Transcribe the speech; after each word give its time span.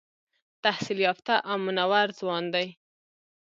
تحصیل 0.63 0.99
یافته 1.07 1.33
او 1.49 1.55
منور 1.65 2.07
ځوان 2.19 2.43
دی. 2.53 2.67